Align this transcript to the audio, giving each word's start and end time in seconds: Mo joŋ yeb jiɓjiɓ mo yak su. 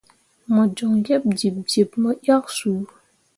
Mo 0.53 0.61
joŋ 0.75 0.93
yeb 1.05 1.23
jiɓjiɓ 1.39 1.89
mo 2.01 2.09
yak 2.25 2.45
su. 2.57 2.71